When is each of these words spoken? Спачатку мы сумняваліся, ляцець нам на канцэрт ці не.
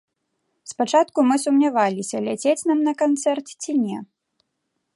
Спачатку 0.71 1.19
мы 1.31 1.35
сумняваліся, 1.43 2.17
ляцець 2.29 2.65
нам 2.71 2.79
на 2.87 2.93
канцэрт 3.05 3.47
ці 3.61 3.71
не. 3.83 3.97